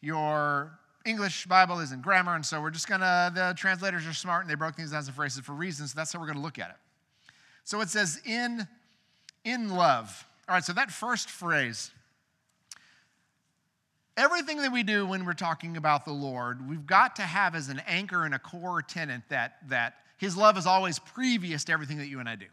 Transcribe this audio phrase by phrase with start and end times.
[0.00, 4.42] your English Bible is in grammar, and so we're just gonna, the translators are smart
[4.42, 6.58] and they broke things down as phrases for reasons, so that's how we're gonna look
[6.58, 6.76] at it.
[7.64, 8.66] So it says, in,
[9.44, 10.26] in love.
[10.48, 11.90] All right, so that first phrase,
[14.16, 17.68] everything that we do when we're talking about the Lord, we've got to have as
[17.68, 21.98] an anchor and a core tenant that, that His love is always previous to everything
[21.98, 22.46] that you and I do.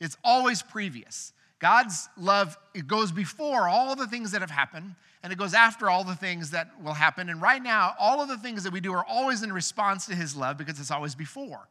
[0.00, 1.32] It's always previous.
[1.62, 5.88] God's love, it goes before all the things that have happened, and it goes after
[5.88, 7.28] all the things that will happen.
[7.28, 10.16] And right now, all of the things that we do are always in response to
[10.16, 11.68] His love because it's always before.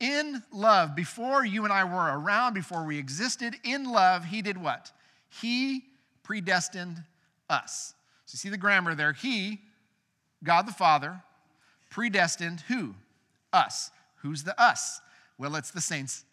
[0.00, 4.58] In love, before you and I were around, before we existed, in love, He did
[4.58, 4.92] what?
[5.30, 5.84] He
[6.22, 7.02] predestined
[7.48, 7.94] us.
[8.26, 9.14] So you see the grammar there.
[9.14, 9.60] He,
[10.44, 11.22] God the Father,
[11.88, 12.96] predestined who?
[13.50, 13.90] Us.
[14.16, 15.00] Who's the us?
[15.38, 16.26] Well, it's the saints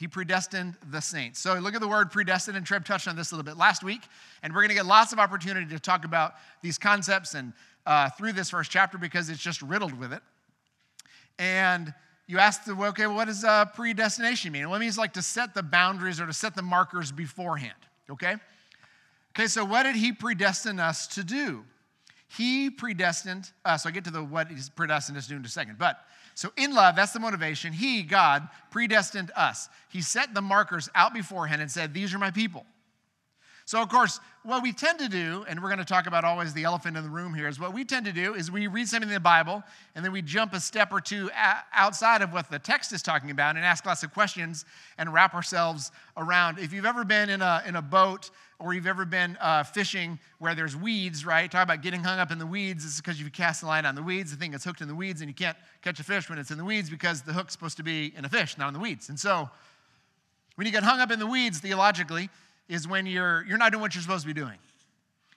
[0.00, 1.38] he predestined the saints.
[1.40, 3.84] So look at the word predestined, and Trev touched on this a little bit last
[3.84, 4.00] week.
[4.42, 7.52] And we're going to get lots of opportunity to talk about these concepts and
[7.84, 10.22] uh, through this first chapter because it's just riddled with it.
[11.38, 11.92] And
[12.26, 14.70] you ask the okay, what does uh, predestination mean?
[14.70, 17.74] Well, it means like to set the boundaries or to set the markers beforehand.
[18.08, 18.36] Okay.
[19.36, 19.48] Okay.
[19.48, 21.62] So what did he predestine us to do?
[22.36, 23.82] He predestined us.
[23.82, 26.04] So I get to the what he's predestined us to do in a second, but
[26.40, 27.70] so, in love, that's the motivation.
[27.72, 29.68] He, God, predestined us.
[29.90, 32.64] He set the markers out beforehand and said, These are my people.
[33.70, 36.52] So, of course, what we tend to do, and we're going to talk about always
[36.52, 38.88] the elephant in the room here, is what we tend to do is we read
[38.88, 39.62] something in the Bible
[39.94, 41.30] and then we jump a step or two
[41.72, 44.64] outside of what the text is talking about and ask lots of questions
[44.98, 46.58] and wrap ourselves around.
[46.58, 50.18] If you've ever been in a, in a boat or you've ever been uh, fishing
[50.40, 51.48] where there's weeds, right?
[51.48, 52.84] Talk about getting hung up in the weeds.
[52.84, 54.96] It's because you cast the line on the weeds, the thing gets hooked in the
[54.96, 57.52] weeds, and you can't catch a fish when it's in the weeds because the hook's
[57.52, 59.10] supposed to be in a fish, not in the weeds.
[59.10, 59.48] And so,
[60.56, 62.28] when you get hung up in the weeds, theologically,
[62.70, 64.56] is when you're, you're not doing what you're supposed to be doing.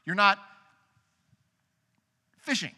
[0.06, 0.38] You're not
[2.38, 2.72] fishing.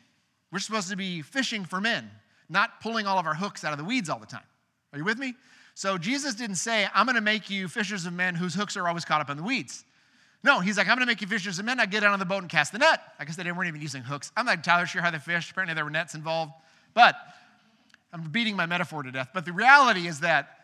[0.51, 2.09] We're supposed to be fishing for men,
[2.47, 4.45] not pulling all of our hooks out of the weeds all the time.
[4.93, 5.33] Are you with me?
[5.73, 8.87] So Jesus didn't say, I'm going to make you fishers of men whose hooks are
[8.87, 9.83] always caught up in the weeds.
[10.41, 11.81] No, he's like, I'm going to make you fishers of men.
[11.81, 13.01] I get out on the boat and cast the net.
[13.19, 14.31] I guess they weren't even using hooks.
[14.37, 15.51] I'm not entirely sure how they fished.
[15.51, 16.53] Apparently there were nets involved.
[16.93, 17.15] But
[18.13, 19.31] I'm beating my metaphor to death.
[19.33, 20.54] But the reality is that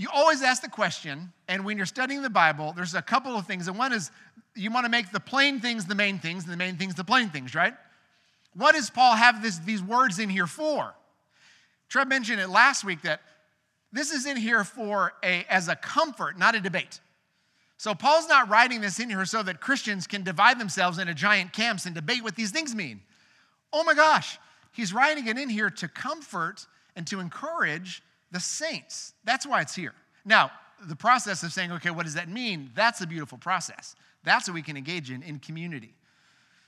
[0.00, 3.46] you always ask the question, and when you're studying the Bible, there's a couple of
[3.46, 3.68] things.
[3.68, 4.10] And one is
[4.54, 7.04] you want to make the plain things the main things, and the main things the
[7.04, 7.74] plain things, right?
[8.54, 10.94] What does Paul have this, these words in here for?
[11.90, 13.20] Trev mentioned it last week that
[13.92, 16.98] this is in here for a as a comfort, not a debate.
[17.76, 21.52] So Paul's not writing this in here so that Christians can divide themselves into giant
[21.52, 23.02] camps and debate what these things mean.
[23.70, 24.38] Oh my gosh,
[24.72, 26.66] he's writing it in here to comfort
[26.96, 29.14] and to encourage the saints.
[29.24, 29.94] That's why it's here.
[30.24, 30.50] Now,
[30.86, 32.70] the process of saying, okay, what does that mean?
[32.74, 33.94] That's a beautiful process.
[34.24, 35.94] That's what we can engage in in community.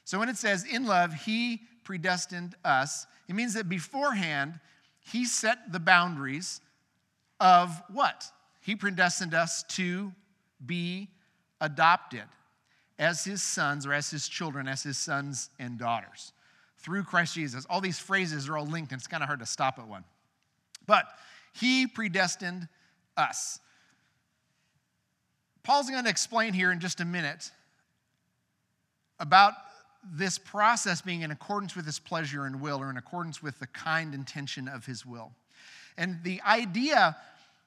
[0.04, 4.58] So when it says, in love, he predestined us, it means that beforehand,
[5.00, 6.60] he set the boundaries
[7.40, 8.24] of what?
[8.60, 10.12] He predestined us to
[10.64, 11.08] be
[11.60, 12.24] adopted
[12.98, 16.32] as his sons or as his children, as his sons and daughters
[16.78, 17.64] through Christ Jesus.
[17.70, 20.04] All these phrases are all linked, and it's kind of hard to stop at one.
[20.86, 21.06] But
[21.52, 22.68] he predestined
[23.16, 23.58] us.
[25.62, 27.50] Paul's going to explain here in just a minute
[29.20, 29.54] about
[30.04, 33.68] this process being in accordance with his pleasure and will, or in accordance with the
[33.68, 35.30] kind intention of his will.
[35.96, 37.16] And the idea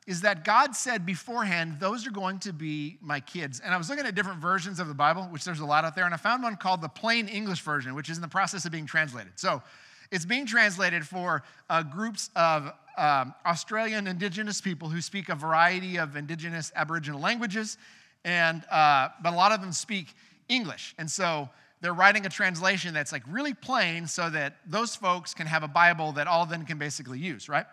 [0.05, 3.59] is that God said beforehand, those are going to be my kids.
[3.59, 5.95] And I was looking at different versions of the Bible, which there's a lot out
[5.95, 8.65] there, and I found one called the Plain English Version, which is in the process
[8.65, 9.31] of being translated.
[9.35, 9.63] So
[10.11, 15.97] it's being translated for uh, groups of um, Australian Indigenous people who speak a variety
[15.97, 17.77] of Indigenous Aboriginal languages,
[18.23, 20.13] and uh, but a lot of them speak
[20.47, 21.49] English, and so
[21.81, 25.67] they're writing a translation that's like really plain, so that those folks can have a
[25.67, 27.65] Bible that all of them can basically use, right?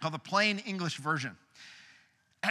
[0.00, 1.36] Called the Plain English Version.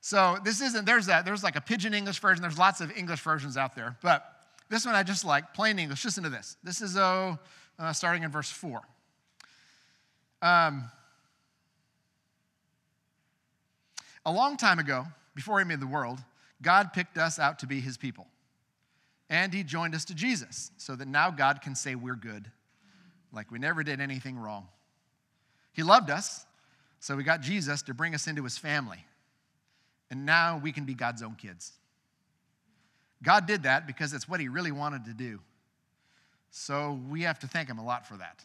[0.00, 2.42] so this isn't there's that there's like a pidgin English version.
[2.42, 4.38] There's lots of English versions out there, but
[4.68, 6.04] this one I just like plain English.
[6.04, 6.56] Listen to this.
[6.62, 7.38] This is oh,
[7.78, 8.82] uh, starting in verse four.
[10.42, 10.90] Um,
[14.24, 16.18] a long time ago, before he made the world,
[16.60, 18.26] God picked us out to be his people.
[19.30, 22.50] And he joined us to Jesus so that now God can say we're good,
[23.32, 24.66] like we never did anything wrong.
[25.72, 26.46] He loved us,
[26.98, 29.04] so we got Jesus to bring us into his family.
[30.10, 31.72] And now we can be God's own kids.
[33.22, 35.40] God did that because it's what he really wanted to do.
[36.50, 38.44] So we have to thank him a lot for that.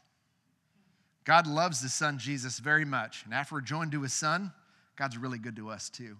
[1.24, 3.24] God loves his son Jesus very much.
[3.26, 4.52] And after we're joined to his son,
[4.96, 6.18] God's really good to us too.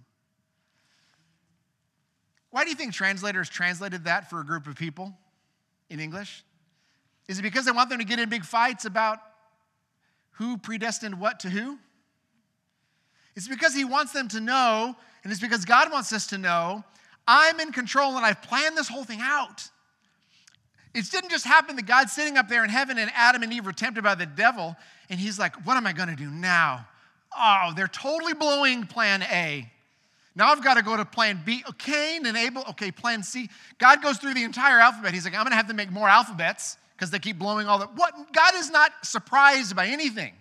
[2.51, 5.13] Why do you think translators translated that for a group of people
[5.89, 6.44] in English?
[7.27, 9.19] Is it because they want them to get in big fights about
[10.31, 11.79] who predestined what to who?
[13.36, 16.83] It's because he wants them to know, and it's because God wants us to know,
[17.27, 19.68] I'm in control and I've planned this whole thing out.
[20.93, 23.65] It didn't just happen that God's sitting up there in heaven and Adam and Eve
[23.65, 24.75] were tempted by the devil,
[25.09, 26.85] and he's like, What am I gonna do now?
[27.35, 29.69] Oh, they're totally blowing plan A.
[30.35, 31.63] Now I've got to go to plan B.
[31.67, 33.49] Oh, Cain and Abel, okay, plan C.
[33.77, 35.13] God goes through the entire alphabet.
[35.13, 37.79] He's like, I'm going to have to make more alphabets because they keep blowing all
[37.79, 37.85] the.
[37.85, 38.13] What?
[38.33, 40.33] God is not surprised by anything.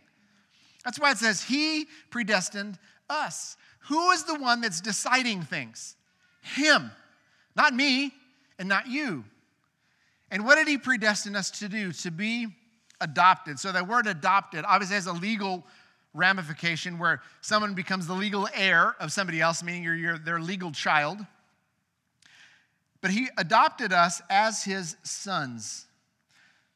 [0.85, 2.79] That's why it says, He predestined
[3.11, 3.57] us.
[3.89, 5.97] Who is the one that's deciding things?
[6.41, 6.91] Him,
[7.57, 8.13] not me
[8.59, 9.25] and not you.
[10.33, 11.93] And what did He predestine us to do?
[11.93, 12.49] To be
[13.01, 13.59] adopted.
[13.59, 15.65] So that word adopted obviously has a legal
[16.15, 20.73] ramification where someone becomes the legal heir of somebody else, meaning you're, you're their legal
[20.73, 21.19] child.
[23.03, 25.87] But he adopted us as his sons.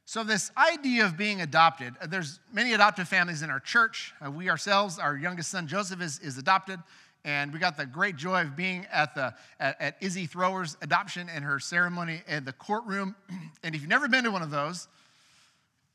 [0.04, 4.12] So, this idea of being adopted, uh, there's many adoptive families in our church.
[4.24, 6.78] Uh, we ourselves, our youngest son Joseph is, is adopted,
[7.26, 11.28] and we got the great joy of being at, the, at, at Izzy Thrower's adoption
[11.28, 13.16] and her ceremony in the courtroom.
[13.62, 14.88] and if you've never been to one of those,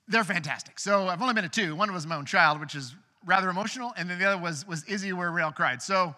[0.07, 0.77] they're fantastic.
[0.77, 1.75] So, I've only been to two.
[1.75, 2.93] One was my own child, which is
[3.25, 5.81] rather emotional, and then the other was, was Izzy, where we all cried.
[5.81, 6.15] So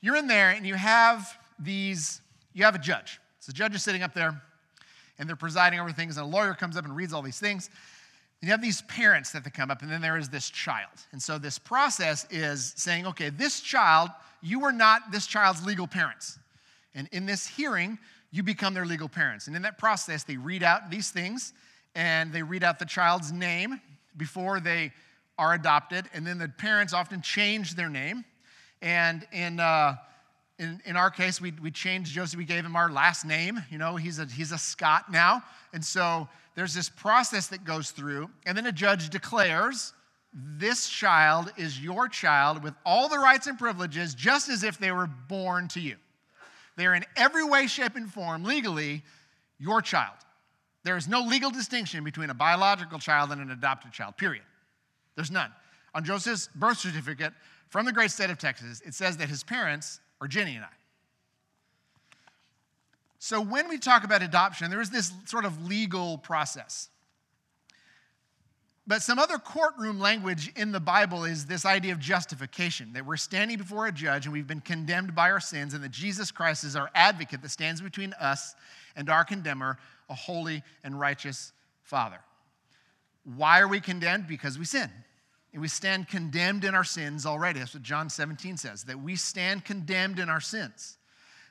[0.00, 2.20] you're in there, and you have these,
[2.52, 3.20] you have a judge.
[3.40, 4.40] So the judge is sitting up there,
[5.18, 7.68] and they're presiding over things, and a lawyer comes up and reads all these things.
[8.40, 10.92] You have these parents that they come up, and then there is this child.
[11.12, 14.10] And so this process is saying, okay, this child,
[14.42, 16.38] you are not this child's legal parents.
[16.94, 17.98] And in this hearing,
[18.30, 19.46] you become their legal parents.
[19.46, 21.52] And in that process, they read out these things,
[21.94, 23.80] and they read out the child's name
[24.16, 24.92] before they
[25.38, 28.24] are adopted, and then the parents often change their name.
[28.82, 29.96] And in, uh,
[30.58, 33.62] in, in our case, we, we changed Joseph, we gave him our last name.
[33.70, 35.42] You know, he's a, he's a Scott now.
[35.72, 39.94] And so there's this process that goes through, and then a judge declares,
[40.32, 44.92] This child is your child with all the rights and privileges, just as if they
[44.92, 45.96] were born to you.
[46.76, 49.02] They're in every way, shape, and form legally
[49.58, 50.14] your child.
[50.84, 54.44] There is no legal distinction between a biological child and an adopted child, period.
[55.16, 55.50] There's none.
[55.94, 57.32] On Joseph's birth certificate
[57.68, 60.68] from the great state of Texas, it says that his parents are Jenny and I.
[63.18, 66.88] So when we talk about adoption, there is this sort of legal process.
[68.86, 73.16] But some other courtroom language in the Bible is this idea of justification that we're
[73.16, 76.64] standing before a judge and we've been condemned by our sins, and that Jesus Christ
[76.64, 78.54] is our advocate that stands between us
[78.96, 79.78] and our condemner,
[80.08, 82.18] a holy and righteous Father.
[83.36, 84.26] Why are we condemned?
[84.26, 84.90] Because we sin.
[85.52, 87.58] And we stand condemned in our sins already.
[87.58, 90.96] That's what John 17 says, that we stand condemned in our sins.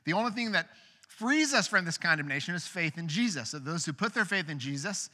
[0.06, 0.70] The only thing that
[1.08, 3.50] frees us from this condemnation is faith in Jesus.
[3.50, 5.10] So those who put their faith in Jesus,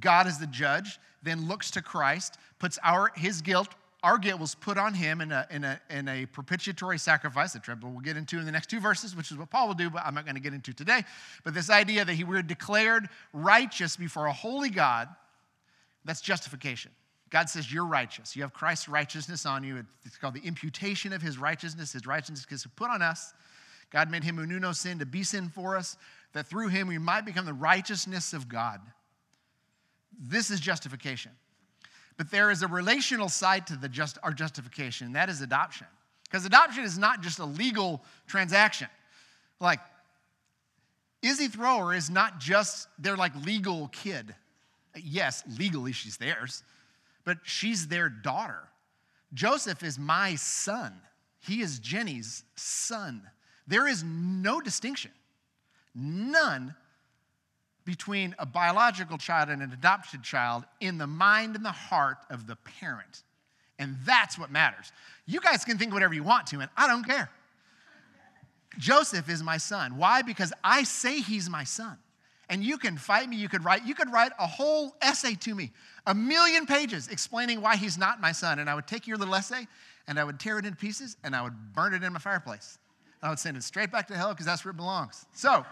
[0.00, 3.68] God is the judge, then looks to Christ, puts our his guilt,
[4.02, 7.62] our guilt was put on him in a, in a, in a propitiatory sacrifice that
[7.82, 10.02] we'll get into in the next two verses, which is what Paul will do, but
[10.04, 11.04] I'm not going to get into today.
[11.44, 15.08] But this idea that he were declared righteous before a holy God
[16.04, 16.90] that's justification.
[17.30, 18.34] God says you're righteous.
[18.34, 19.84] You have Christ's righteousness on you.
[20.04, 21.92] It's called the imputation of his righteousness.
[21.92, 23.32] His righteousness is put on us.
[23.90, 25.96] God made him who knew no sin to be sin for us,
[26.32, 28.80] that through him we might become the righteousness of God.
[30.20, 31.32] This is justification.
[32.16, 35.86] But there is a relational side to the just, our justification, and that is adoption.
[36.24, 38.88] Because adoption is not just a legal transaction.
[39.60, 39.80] Like,
[41.22, 44.34] Izzy Thrower is not just their like legal kid.
[44.96, 46.62] Yes, legally she's theirs,
[47.24, 48.68] but she's their daughter.
[49.32, 50.92] Joseph is my son.
[51.38, 53.22] He is Jenny's son.
[53.66, 55.12] There is no distinction,
[55.94, 56.74] none
[57.84, 62.46] between a biological child and an adopted child in the mind and the heart of
[62.46, 63.22] the parent.
[63.78, 64.92] And that's what matters.
[65.26, 67.30] You guys can think whatever you want to, and I don't care.
[68.78, 69.96] Joseph is my son.
[69.96, 70.22] Why?
[70.22, 71.98] Because I say he's my son
[72.48, 73.36] and you can fight me.
[73.36, 75.72] You could write, you could write a whole essay to me,
[76.06, 78.58] a million pages explaining why he's not my son.
[78.58, 79.66] And I would take your little essay
[80.06, 82.78] and I would tear it into pieces and I would burn it in my fireplace.
[83.22, 85.24] I would send it straight back to hell because that's where it belongs.
[85.32, 85.64] So,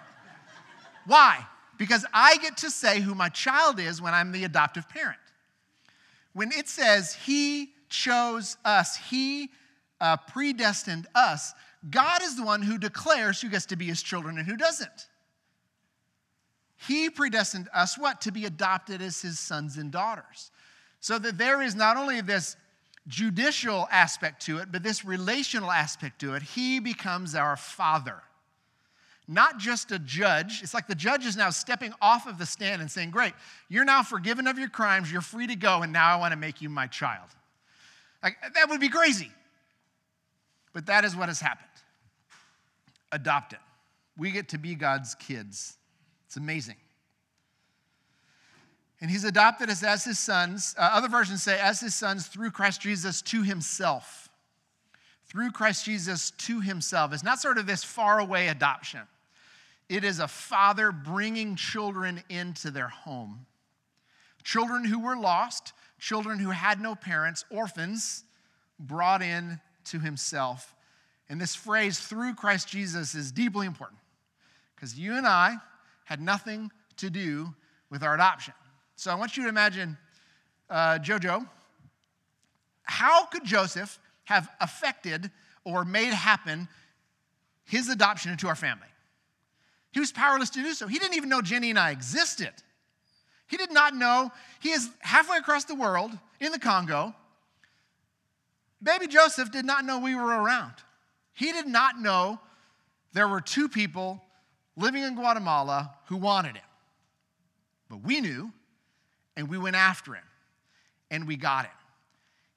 [1.07, 1.45] why?
[1.81, 5.17] Because I get to say who my child is when I'm the adoptive parent.
[6.35, 9.49] When it says he chose us, he
[9.99, 11.55] uh, predestined us,
[11.89, 15.09] God is the one who declares who gets to be his children and who doesn't.
[16.77, 18.21] He predestined us what?
[18.21, 20.51] To be adopted as his sons and daughters.
[21.01, 22.57] So that there is not only this
[23.09, 26.43] judicial aspect to it, but this relational aspect to it.
[26.43, 28.21] He becomes our father.
[29.31, 30.61] Not just a judge.
[30.63, 33.33] It's like the judge is now stepping off of the stand and saying, Great,
[33.69, 36.37] you're now forgiven of your crimes, you're free to go, and now I want to
[36.37, 37.29] make you my child.
[38.23, 39.31] Like, that would be crazy.
[40.73, 41.69] But that is what has happened.
[43.13, 43.61] Adopted.
[44.17, 45.77] We get to be God's kids.
[46.27, 46.77] It's amazing.
[49.01, 50.75] And he's adopted us as his sons.
[50.77, 54.29] Uh, other versions say, as his sons through Christ Jesus to himself.
[55.27, 57.13] Through Christ Jesus to himself.
[57.13, 59.01] It's not sort of this faraway adoption,
[59.90, 63.44] it is a father bringing children into their home.
[64.44, 68.23] Children who were lost, children who had no parents, orphans,
[68.78, 70.76] brought in to himself.
[71.28, 73.99] And this phrase, through Christ Jesus, is deeply important
[74.76, 75.56] because you and I
[76.04, 77.52] had nothing to do
[77.90, 78.54] with our adoption.
[78.94, 79.99] So I want you to imagine
[80.70, 81.47] uh, Jojo.
[82.85, 85.32] How could Joseph have affected
[85.64, 86.68] or made happen
[87.64, 88.87] his adoption into our family?
[89.92, 90.87] He was powerless to do so.
[90.87, 92.52] He didn't even know Jenny and I existed.
[93.49, 94.30] He did not know.
[94.61, 97.14] He is halfway across the world in the Congo.
[98.82, 100.75] Baby Joseph did not know we were around.
[101.32, 102.38] He did not know
[103.12, 104.23] there were two people
[104.76, 106.64] living in Guatemala who wanted him.
[107.88, 108.52] But we knew,
[109.37, 110.25] and we went after him
[111.11, 111.73] and we got him.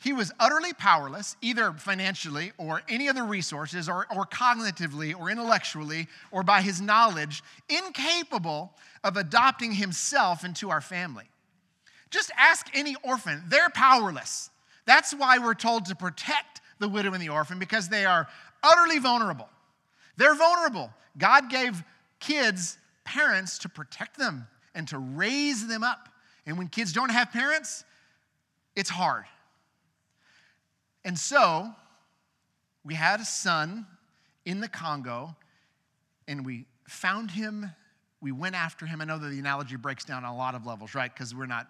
[0.03, 6.09] He was utterly powerless, either financially or any other resources, or, or cognitively or intellectually,
[6.29, 8.73] or by his knowledge, incapable
[9.05, 11.23] of adopting himself into our family.
[12.09, 14.49] Just ask any orphan, they're powerless.
[14.85, 18.27] That's why we're told to protect the widow and the orphan because they are
[18.61, 19.47] utterly vulnerable.
[20.17, 20.91] They're vulnerable.
[21.17, 21.81] God gave
[22.19, 26.09] kids parents to protect them and to raise them up.
[26.45, 27.85] And when kids don't have parents,
[28.75, 29.23] it's hard.
[31.05, 31.69] And so
[32.83, 33.85] we had a son
[34.45, 35.35] in the Congo,
[36.27, 37.71] and we found him.
[38.21, 39.01] We went after him.
[39.01, 41.13] I know that the analogy breaks down on a lot of levels, right?
[41.13, 41.67] Because we're not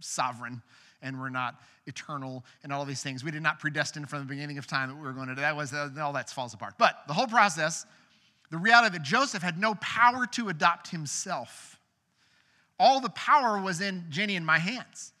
[0.00, 0.62] sovereign
[1.00, 3.22] and we're not eternal and all these things.
[3.22, 5.40] We did not predestine from the beginning of time that we were going to do.
[5.40, 6.74] That was all that falls apart.
[6.78, 7.86] But the whole process,
[8.50, 11.78] the reality that Joseph had no power to adopt himself.
[12.78, 15.12] All the power was in Jenny and my hands.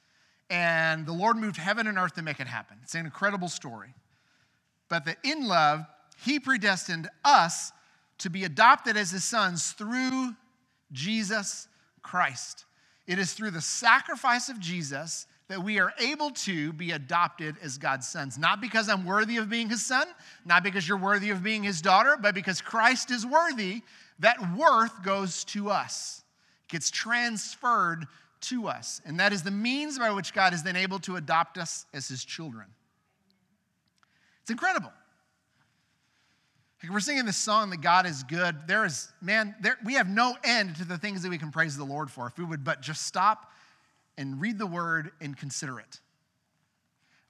[0.54, 2.76] And the Lord moved heaven and earth to make it happen.
[2.84, 3.92] It's an incredible story.
[4.88, 5.84] But that in love,
[6.22, 7.72] he predestined us
[8.18, 10.36] to be adopted as his sons through
[10.92, 11.66] Jesus
[12.02, 12.66] Christ.
[13.08, 17.76] It is through the sacrifice of Jesus that we are able to be adopted as
[17.76, 18.38] God's sons.
[18.38, 20.06] Not because I'm worthy of being his son,
[20.44, 23.82] not because you're worthy of being his daughter, but because Christ is worthy,
[24.20, 26.22] that worth goes to us,
[26.68, 28.06] gets transferred
[28.48, 29.00] to us.
[29.04, 32.08] And that is the means by which God is then able to adopt us as
[32.08, 32.66] his children.
[34.42, 34.92] It's incredible.
[36.82, 38.56] Like we're singing this song that God is good.
[38.66, 41.78] There is, man, there, we have no end to the things that we can praise
[41.78, 43.50] the Lord for if we would but just stop
[44.18, 46.00] and read the word and consider it.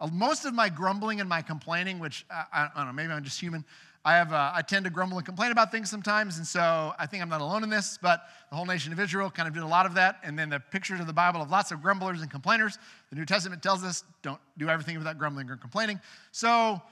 [0.00, 3.22] Uh, most of my grumbling and my complaining, which I, I don't know, maybe I'm
[3.22, 3.64] just human,
[4.06, 7.06] I, have, uh, I tend to grumble and complain about things sometimes, and so I
[7.06, 9.62] think I'm not alone in this, but the whole nation of Israel kind of did
[9.62, 10.20] a lot of that.
[10.22, 12.78] And then the pictures of the Bible of lots of grumblers and complainers.
[13.08, 16.00] The New Testament tells us don't do everything without grumbling or complaining.
[16.32, 16.82] So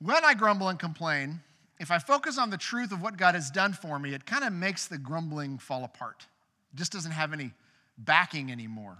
[0.00, 1.40] when I grumble and complain,
[1.78, 4.42] if I focus on the truth of what God has done for me, it kind
[4.42, 6.26] of makes the grumbling fall apart.
[6.72, 7.52] It just doesn't have any
[7.96, 8.98] backing anymore.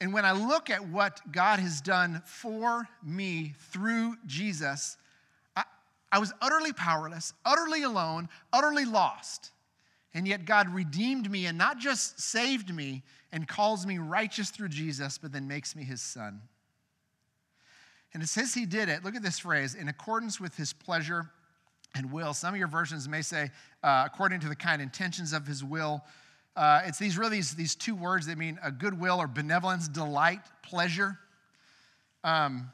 [0.00, 4.96] And when I look at what God has done for me through Jesus,
[6.14, 9.50] I was utterly powerless, utterly alone, utterly lost.
[10.14, 13.02] And yet God redeemed me and not just saved me
[13.32, 16.40] and calls me righteous through Jesus, but then makes me his son.
[18.12, 19.02] And it says he did it.
[19.02, 21.30] Look at this phrase in accordance with his pleasure
[21.96, 22.32] and will.
[22.32, 23.50] Some of your versions may say,
[23.82, 26.04] uh, according to the kind intentions of his will.
[26.54, 30.42] Uh, it's these really these, these two words that mean a goodwill or benevolence, delight,
[30.62, 31.18] pleasure.
[32.22, 32.70] Um,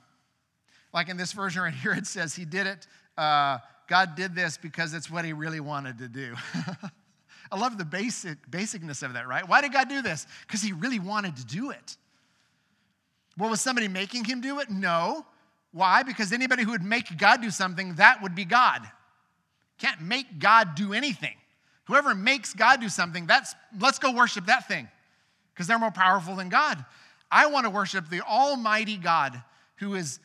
[0.92, 2.86] like in this version right here, it says he did it
[3.20, 6.34] uh, God did this because it's what he really wanted to do.
[7.52, 9.46] I love the basic basicness of that, right?
[9.46, 10.26] Why did God do this?
[10.46, 11.96] Because he really wanted to do it.
[13.36, 14.70] Well, was somebody making him do it?
[14.70, 15.26] No.
[15.72, 16.02] Why?
[16.02, 18.88] Because anybody who would make God do something, that would be God.
[19.78, 21.34] Can't make God do anything.
[21.84, 24.88] Whoever makes God do something, that's let's go worship that thing
[25.52, 26.84] because they're more powerful than God.
[27.30, 29.42] I want to worship the Almighty God
[29.76, 30.20] who is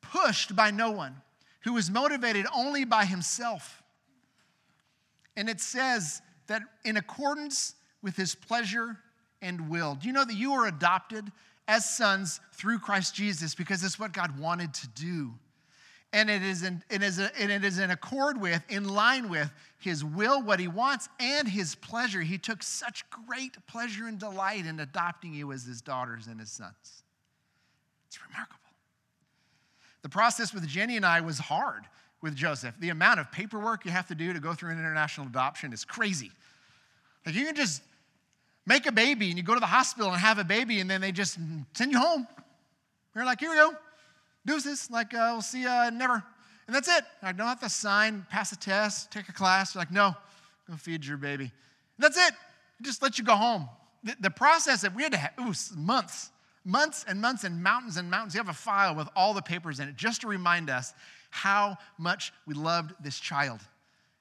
[0.00, 1.16] pushed by no one,
[1.60, 3.82] who was motivated only by himself.
[5.36, 8.98] And it says that in accordance with his pleasure
[9.42, 9.94] and will.
[9.94, 11.30] Do you know that you are adopted
[11.68, 15.32] as sons through Christ Jesus because it's what God wanted to do?
[16.12, 19.28] and it is in, it is a, and it is in accord with, in line
[19.28, 22.20] with his will, what he wants, and his pleasure.
[22.20, 26.50] He took such great pleasure and delight in adopting you as his daughters and his
[26.50, 27.04] sons.
[28.08, 28.59] It's remarkable.
[30.02, 31.84] The process with Jenny and I was hard
[32.22, 32.74] with Joseph.
[32.78, 35.84] The amount of paperwork you have to do to go through an international adoption is
[35.84, 36.30] crazy.
[37.24, 37.82] Like you can just
[38.66, 41.00] make a baby and you go to the hospital and have a baby and then
[41.00, 41.38] they just
[41.74, 42.26] send you home.
[43.14, 43.72] You're like, here we go,
[44.46, 44.90] deuces.
[44.90, 46.22] Like, uh, we'll see you never.
[46.66, 47.04] And that's it.
[47.22, 49.74] I don't have to sign, pass a test, take a class.
[49.74, 50.14] You're like, no,
[50.68, 51.44] go feed your baby.
[51.44, 51.50] And
[51.98, 52.32] that's it.
[52.82, 53.68] Just let you go home.
[54.04, 56.30] The, the process that we had to have, it was months,
[56.64, 58.34] months and months and mountains and mountains.
[58.34, 60.92] You have a file with all the papers in it just to remind us
[61.30, 63.60] how much we loved this child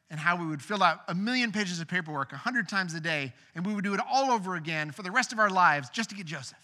[0.10, 3.00] and how we would fill out a million pages of paperwork a hundred times a
[3.00, 5.90] day and we would do it all over again for the rest of our lives
[5.90, 6.58] just to get Joseph.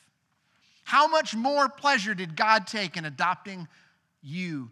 [0.84, 3.67] How much more pleasure did God take in adopting
[4.22, 4.70] you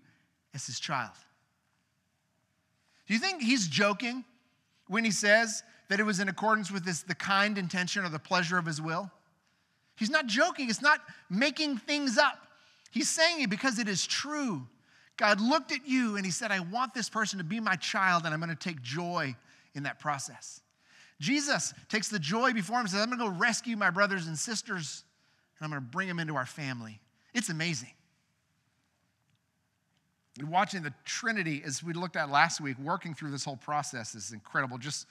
[0.53, 1.11] as his child?
[3.07, 4.23] Do you think he's joking
[4.87, 8.19] when he says that it was in accordance with this, the kind intention or the
[8.19, 9.11] pleasure of his will?
[9.95, 12.47] He's not joking, it's not making things up.
[12.91, 14.67] He's saying it because it is true.
[15.17, 18.25] God looked at you and he said, I want this person to be my child,
[18.25, 19.35] and I'm going to take joy
[19.75, 20.61] in that process.
[21.19, 24.27] Jesus takes the joy before him and says, I'm going to go rescue my brothers
[24.27, 25.03] and sisters,
[25.57, 26.99] and I'm going to bring them into our family.
[27.33, 27.91] It's amazing.
[30.47, 34.31] Watching the Trinity, as we looked at last week, working through this whole process is
[34.31, 34.79] incredible.
[34.79, 35.05] Just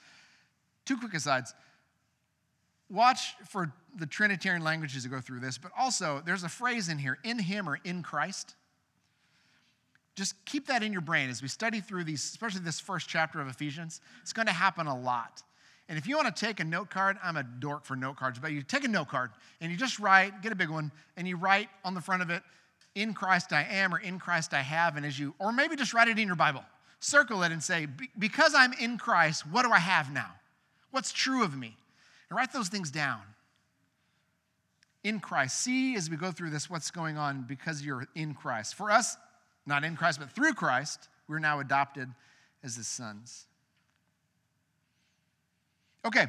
[0.85, 1.53] two quick asides.
[2.93, 6.99] Watch for the Trinitarian languages to go through this, but also there's a phrase in
[6.99, 8.55] here, in Him or in Christ.
[10.15, 13.41] Just keep that in your brain as we study through these, especially this first chapter
[13.41, 13.99] of Ephesians.
[14.21, 15.41] It's going to happen a lot.
[15.89, 18.37] And if you want to take a note card, I'm a dork for note cards,
[18.37, 21.27] but you take a note card and you just write, get a big one, and
[21.27, 22.43] you write on the front of it,
[22.93, 24.97] in Christ I am or in Christ I have.
[24.97, 26.63] And as you, or maybe just write it in your Bible,
[26.99, 27.87] circle it and say,
[28.19, 30.29] because I'm in Christ, what do I have now?
[30.91, 31.75] What's true of me?
[32.29, 33.21] And write those things down.
[35.03, 35.59] In Christ.
[35.59, 38.75] See as we go through this what's going on because you're in Christ.
[38.75, 39.17] For us,
[39.65, 42.09] not in Christ, but through Christ, we're now adopted
[42.63, 43.45] as his sons.
[46.05, 46.27] Okay,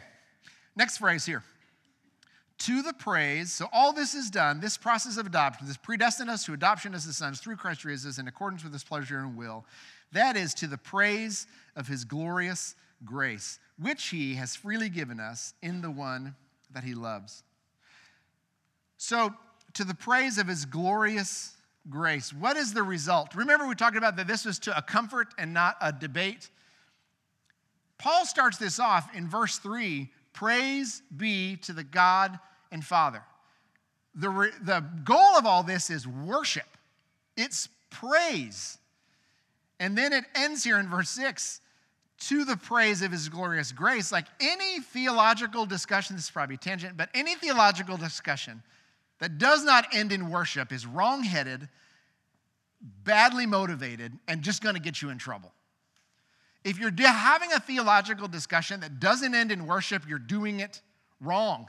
[0.77, 1.43] next phrase here.
[2.59, 6.45] To the praise, so all this is done, this process of adoption, this predestined us
[6.45, 9.65] to adoption as his sons through Christ Jesus in accordance with his pleasure and will.
[10.13, 15.55] That is to the praise of his glorious grace, which he has freely given us
[15.63, 16.35] in the one
[16.73, 17.43] that he loves.
[18.97, 19.35] So,
[19.75, 21.55] to the praise of his glorious
[21.91, 22.33] grace.
[22.33, 23.35] What is the result?
[23.35, 26.49] Remember, we talked about that this was to a comfort and not a debate.
[27.99, 32.39] Paul starts this off in verse 3 Praise be to the God
[32.73, 33.23] and Father.
[34.17, 36.77] The, re- the goal of all this is worship,
[37.37, 38.79] it's praise.
[39.81, 41.61] And then it ends here in verse 6
[42.21, 44.13] to the praise of his glorious grace.
[44.13, 48.63] Like any theological discussion, this is probably tangent, but any theological discussion
[49.19, 51.69] that does not end in worship is wrong-headed,
[53.05, 55.53] badly motivated, and just going to get you in trouble.
[56.65, 60.81] If you're having a theological discussion that doesn't end in worship, you're doing it
[61.21, 61.69] wrong.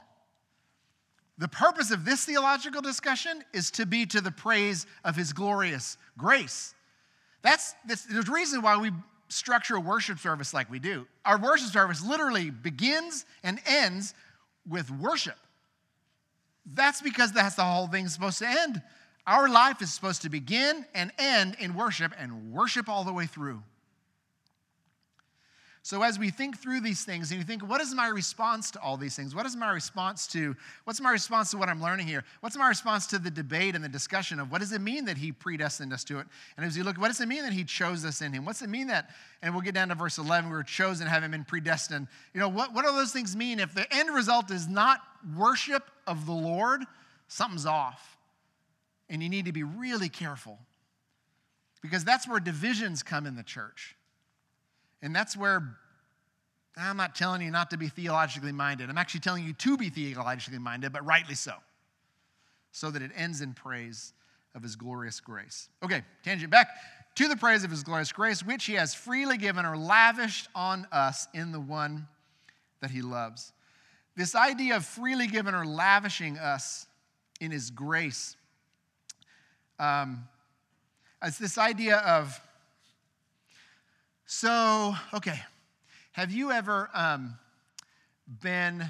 [1.38, 5.98] The purpose of this theological discussion is to be to the praise of his glorious
[6.16, 6.74] grace.
[7.42, 8.90] That's, that's there's reason why we
[9.28, 11.06] structure a worship service like we do.
[11.24, 14.14] Our worship service literally begins and ends
[14.68, 15.36] with worship.
[16.74, 18.82] That's because that's the whole thing's supposed to end.
[19.26, 23.26] Our life is supposed to begin and end in worship and worship all the way
[23.26, 23.62] through.
[25.86, 28.80] So as we think through these things and you think, what is my response to
[28.80, 29.36] all these things?
[29.36, 32.24] What is my response to, what's my response to what I'm learning here?
[32.40, 35.16] What's my response to the debate and the discussion of what does it mean that
[35.16, 36.26] he predestined us to it?
[36.56, 38.44] And as you look, what does it mean that he chose us in him?
[38.44, 39.10] What's it mean that,
[39.42, 42.08] and we'll get down to verse 11, we were chosen, having been predestined.
[42.34, 43.60] You know, what, what do those things mean?
[43.60, 45.02] If the end result is not
[45.36, 46.82] worship of the Lord,
[47.28, 48.16] something's off.
[49.08, 50.58] And you need to be really careful
[51.80, 53.95] because that's where divisions come in the church.
[55.02, 55.76] And that's where
[56.76, 58.90] I'm not telling you not to be theologically minded.
[58.90, 61.54] I'm actually telling you to be theologically minded, but rightly so,
[62.72, 64.12] so that it ends in praise
[64.54, 65.68] of his glorious grace.
[65.82, 66.68] Okay, tangent back
[67.14, 70.86] to the praise of his glorious grace, which he has freely given or lavished on
[70.92, 72.06] us in the one
[72.80, 73.52] that he loves.
[74.16, 76.86] This idea of freely given or lavishing us
[77.40, 78.36] in his grace,
[79.78, 80.26] um,
[81.22, 82.38] it's this idea of
[84.26, 85.40] so, okay,
[86.12, 87.38] have you ever um,
[88.42, 88.84] been,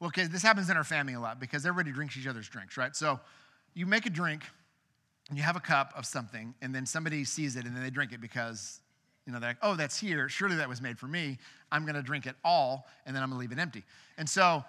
[0.00, 2.76] well, okay, this happens in our family a lot because everybody drinks each other's drinks,
[2.76, 2.94] right?
[2.96, 3.20] So
[3.74, 4.42] you make a drink
[5.28, 7.90] and you have a cup of something, and then somebody sees it and then they
[7.90, 8.80] drink it because,
[9.26, 10.28] you know, they're like, oh, that's here.
[10.28, 11.38] Surely that was made for me.
[11.72, 13.84] I'm going to drink it all, and then I'm going to leave it empty.
[14.18, 14.64] And so,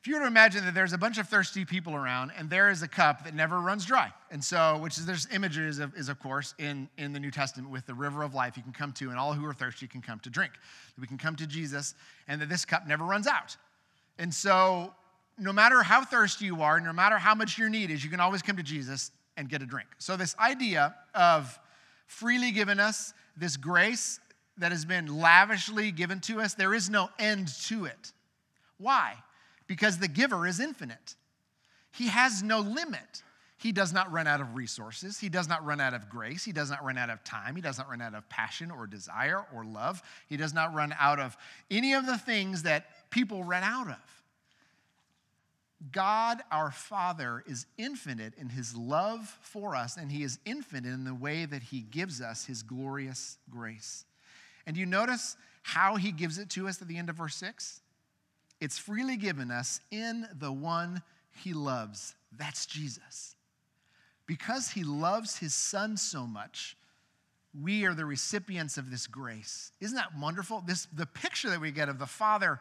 [0.00, 2.70] if you were to imagine that there's a bunch of thirsty people around and there
[2.70, 6.08] is a cup that never runs dry and so which is there's images of is
[6.08, 8.92] of course in in the new testament with the river of life you can come
[8.92, 10.52] to and all who are thirsty can come to drink.
[10.98, 11.94] We can come to jesus
[12.28, 13.56] and that this cup never runs out.
[14.18, 14.94] And so
[15.38, 18.20] no matter how thirsty you are no matter how much your need is you can
[18.20, 19.88] always come to jesus and get a drink.
[19.98, 21.58] So this idea of
[22.06, 24.18] freely given us this grace
[24.56, 28.12] that has been lavishly given to us there is no end to it.
[28.78, 29.16] Why
[29.70, 31.14] because the giver is infinite.
[31.92, 33.22] He has no limit.
[33.56, 35.20] He does not run out of resources.
[35.20, 36.44] He does not run out of grace.
[36.44, 37.54] He does not run out of time.
[37.54, 40.02] He does not run out of passion or desire or love.
[40.28, 41.36] He does not run out of
[41.70, 44.22] any of the things that people run out of.
[45.92, 51.04] God, our Father, is infinite in his love for us, and he is infinite in
[51.04, 54.04] the way that he gives us his glorious grace.
[54.66, 57.82] And you notice how he gives it to us at the end of verse 6?
[58.60, 61.02] It's freely given us in the one
[61.42, 62.14] he loves.
[62.36, 63.36] That's Jesus.
[64.26, 66.76] Because he loves his son so much,
[67.58, 69.72] we are the recipients of this grace.
[69.80, 70.62] Isn't that wonderful?
[70.64, 72.60] This the picture that we get of the Father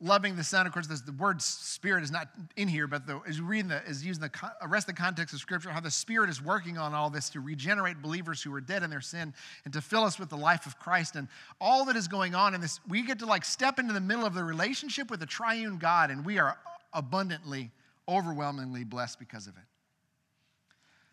[0.00, 0.66] loving the Son.
[0.66, 4.04] Of course, the word Spirit is not in here, but the, as reading the, is
[4.04, 4.30] using the
[4.68, 7.40] rest of the context of Scripture, how the Spirit is working on all this to
[7.40, 9.32] regenerate believers who are dead in their sin
[9.64, 11.28] and to fill us with the life of Christ and
[11.60, 12.80] all that is going on in this.
[12.88, 16.10] We get to like step into the middle of the relationship with the Triune God,
[16.10, 16.58] and we are
[16.92, 17.70] abundantly,
[18.08, 19.64] overwhelmingly blessed because of it.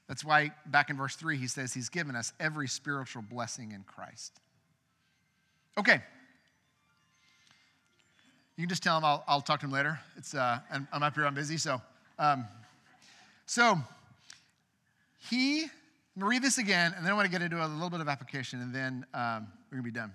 [0.08, 3.84] That's why back in verse three he says he's given us every spiritual blessing in
[3.84, 4.39] Christ.
[5.78, 6.02] Okay.
[8.58, 10.00] You can just tell him I'll, I'll talk to him later.
[10.18, 11.58] It's, uh, I'm, I'm up here, I'm busy.
[11.58, 11.82] So,
[12.20, 12.46] um,
[13.46, 13.78] so
[15.30, 15.70] he, I'm
[16.20, 18.10] to read this again, and then I want to get into a little bit of
[18.10, 20.12] application, and then um, we're to be done.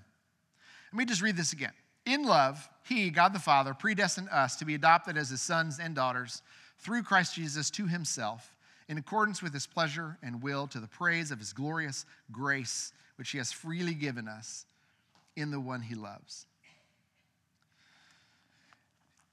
[0.93, 1.73] Let me just read this again.
[2.05, 5.95] In love, he, God the Father, predestined us to be adopted as his sons and
[5.95, 6.43] daughters
[6.79, 8.55] through Christ Jesus to himself,
[8.89, 13.31] in accordance with his pleasure and will, to the praise of his glorious grace, which
[13.31, 14.67] he has freely given us
[15.35, 16.47] in the one he loves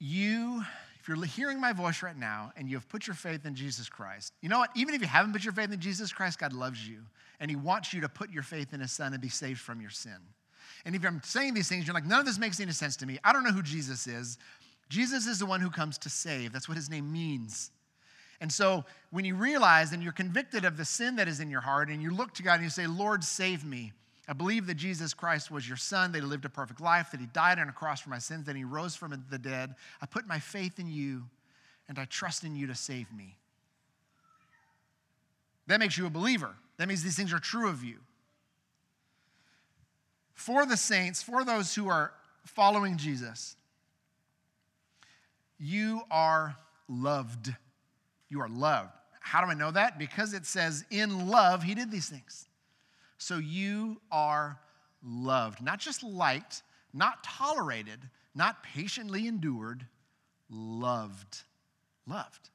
[0.04, 0.64] you,
[1.00, 3.88] if you're hearing my voice right now and you have put your faith in Jesus
[3.88, 4.70] Christ, you know what?
[4.76, 7.00] Even if you haven't put your faith in Jesus Christ, God loves you
[7.40, 9.80] and He wants you to put your faith in His Son and be saved from
[9.80, 10.18] your sin.
[10.86, 13.06] And if I'm saying these things, you're like, none of this makes any sense to
[13.06, 13.18] me.
[13.24, 14.38] I don't know who Jesus is.
[14.90, 16.52] Jesus is the one who comes to save.
[16.52, 17.72] That's what His name means.
[18.42, 21.62] And so when you realize and you're convicted of the sin that is in your
[21.62, 23.94] heart and you look to God and you say, Lord, save me.
[24.28, 27.20] I believe that Jesus Christ was your son, that he lived a perfect life, that
[27.20, 29.76] he died on a cross for my sins, that he rose from the dead.
[30.02, 31.24] I put my faith in you,
[31.90, 33.36] and I trust in you to save me.
[35.68, 36.56] That makes you a believer.
[36.78, 37.98] That means these things are true of you.
[40.34, 42.14] For the saints, for those who are
[42.46, 43.56] following Jesus,
[45.60, 46.56] you are
[46.88, 47.54] loved.
[48.30, 48.90] You are loved.
[49.20, 50.00] How do I know that?
[50.00, 52.48] Because it says, in love, he did these things.
[53.24, 54.60] So you are
[55.02, 56.62] loved, not just liked,
[56.94, 58.00] not tolerated,
[58.36, 59.86] not patiently endured,
[60.50, 61.44] loved.
[62.06, 62.50] Loved.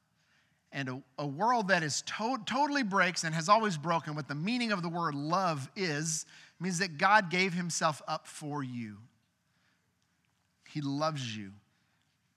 [0.71, 4.35] And a, a world that is to- totally breaks and has always broken what the
[4.35, 6.27] meaning of the word love is
[6.61, 8.99] means that God gave himself up for you.
[10.69, 11.53] He loves you.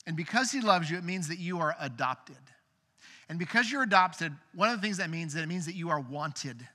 [0.07, 2.37] And because he loves you, it means that you are adopted.
[3.27, 5.89] And because you're adopted, one of the things that means that it means that you
[5.89, 6.65] are wanted.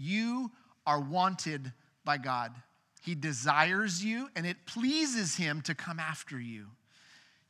[0.00, 0.50] You
[0.86, 1.72] are wanted
[2.06, 2.52] by God.
[3.02, 6.66] He desires you, and it pleases Him to come after you.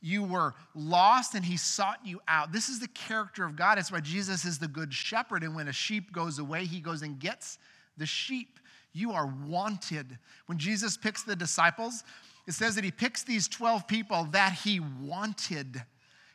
[0.01, 2.53] You were lost, and He sought you out.
[2.53, 3.79] This is the character of God.
[3.79, 5.45] That's why Jesus is the good shepherd.
[5.45, 7.59] And when a sheep goes away, He goes and gets
[7.97, 8.59] the sheep.
[8.93, 10.19] You are wanted.
[10.47, 12.03] When Jesus picks the disciples,
[12.49, 15.83] it says that He picks these 12 people that He wanted.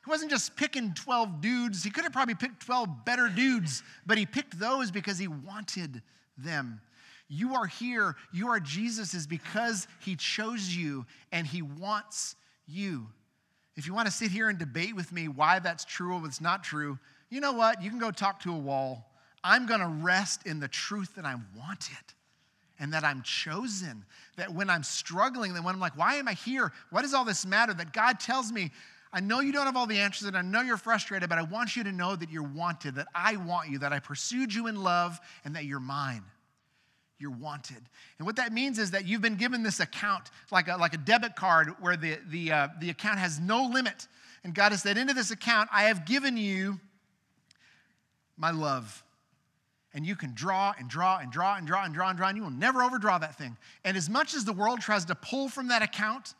[0.05, 1.83] He wasn't just picking 12 dudes.
[1.83, 6.03] He could have probably picked 12 better dudes, but he picked those because he wanted
[6.37, 6.79] them.
[7.27, 12.35] You are here, you are Jesus's because he chose you and he wants
[12.67, 13.07] you.
[13.75, 16.39] If you want to sit here and debate with me why that's true or what's
[16.39, 16.99] not true,
[17.31, 17.81] you know what?
[17.81, 19.11] You can go talk to a wall.
[19.43, 22.13] I'm going to rest in the truth that I'm wanted
[22.79, 24.05] and that I'm chosen.
[24.37, 26.71] That when I'm struggling, that when I'm like, why am I here?
[26.91, 27.73] What does all this matter?
[27.73, 28.71] That God tells me,
[29.15, 31.43] I know you don't have all the answers and I know you're frustrated, but I
[31.43, 34.67] want you to know that you're wanted, that I want you, that I pursued you
[34.67, 36.23] in love, and that you're mine
[37.17, 37.81] you're wanted.
[38.17, 40.97] And what that means is that you've been given this account, like a, like a
[40.97, 44.07] debit card, where the, the, uh, the account has no limit.
[44.43, 46.79] And God has said, Into this account, I have given you
[48.37, 49.01] my love.
[49.93, 52.37] and you can draw and draw and draw and draw and draw and draw, and
[52.37, 53.55] you will never overdraw that thing.
[53.85, 56.33] And as much as the world tries to pull from that account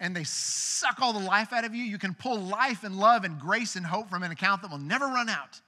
[0.00, 3.24] and they suck all the life out of you, you can pull life and love
[3.24, 5.60] and grace and hope from an account that will never run out,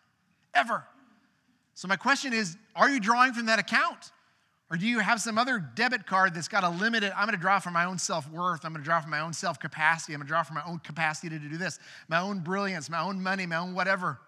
[0.55, 0.85] ever.
[1.75, 4.13] So, my question is are you drawing from that account?
[4.69, 7.61] Or do you have some other debit card that's got a limited, I'm gonna draw
[7.61, 10.29] from my own self worth, I'm gonna draw from my own self capacity, I'm gonna
[10.29, 13.57] draw from my own capacity to do this, my own brilliance, my own money, my
[13.57, 14.19] own whatever?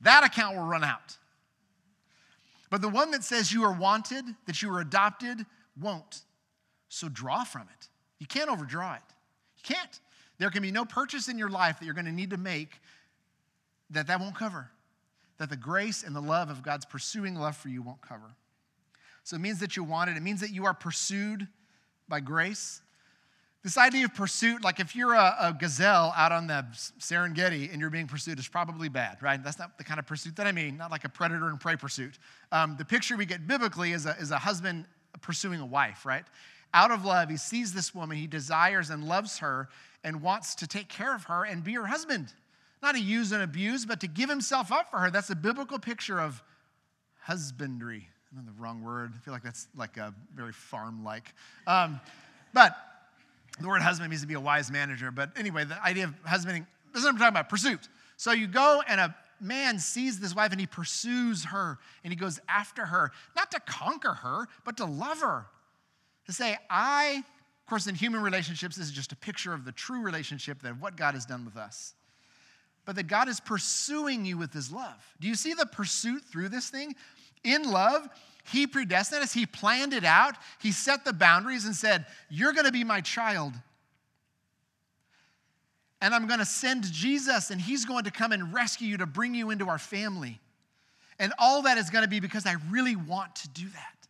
[0.00, 1.16] That account will run out.
[2.68, 5.44] But the one that says you are wanted, that you are adopted,
[5.80, 6.22] won't.
[6.88, 7.88] So draw from it.
[8.18, 9.02] You can't overdraw it.
[9.64, 10.00] You can't.
[10.38, 12.80] There can be no purchase in your life that you're going to need to make
[13.90, 14.70] that that won't cover.
[15.38, 18.36] That the grace and the love of God's pursuing love for you won't cover.
[19.24, 20.16] So it means that you want it.
[20.16, 21.46] It means that you are pursued
[22.08, 22.82] by grace.
[23.62, 26.64] This idea of pursuit, like if you're a, a, gazelle out on the
[26.98, 29.42] Serengeti and you're being pursued, is probably bad, right?
[29.42, 31.76] That's not the kind of pursuit that I mean, not like a predator and prey
[31.76, 32.18] pursuit.
[32.52, 34.86] Um, the picture we get biblically is a, is a husband
[35.20, 36.24] pursuing a wife, right?
[36.72, 39.68] Out of love, he sees this woman, he desires and loves her
[40.04, 42.32] and wants to take care of her and be her husband.
[42.82, 45.10] Not to use and abuse, but to give himself up for her.
[45.10, 46.42] That's a biblical picture of
[47.20, 48.08] husbandry.
[48.32, 49.12] I know the wrong word.
[49.14, 51.34] I feel like that's like a very farm like.
[51.66, 52.00] Um,
[52.54, 52.76] but
[53.60, 56.66] the word husband means to be a wise manager, but anyway, the idea of husbanding,
[56.92, 57.88] this is what I'm talking about pursuit.
[58.16, 62.16] So you go and a man sees this wife and he pursues her and he
[62.16, 65.46] goes after her, not to conquer her, but to love her.
[66.30, 69.72] To say, I, of course, in human relationships, this is just a picture of the
[69.72, 71.94] true relationship that what God has done with us.
[72.84, 75.04] But that God is pursuing you with his love.
[75.20, 76.94] Do you see the pursuit through this thing?
[77.42, 78.08] In love,
[78.44, 82.72] he predestined us, He planned it out, He set the boundaries and said, You're to
[82.72, 83.54] be my child.
[86.00, 89.34] And I'm to send Jesus, and He's going to come and rescue you to bring
[89.34, 90.38] you into our family.
[91.18, 94.00] And all that is to be because I really want to do that.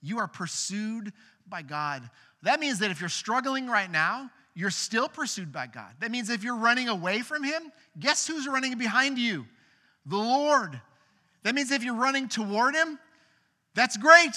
[0.00, 1.12] You are pursued
[1.48, 2.08] by God.
[2.42, 5.90] That means that if you're struggling right now, you're still pursued by God.
[6.00, 9.46] That means if you're running away from Him, guess who's running behind you?
[10.06, 10.80] The Lord.
[11.44, 12.98] That means if you're running toward Him,
[13.74, 14.34] that's great.